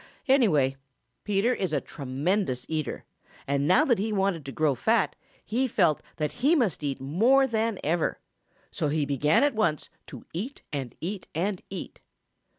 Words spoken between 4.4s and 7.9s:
to grow fat, he felt that he must eat more than